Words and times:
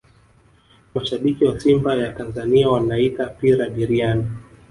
mashabiki 0.93 1.43
wa 1.45 1.59
simba 1.59 1.95
ya 1.95 2.13
tanzania 2.13 2.69
wanaita 2.69 3.25
pira 3.25 3.69
biriani 3.69 4.25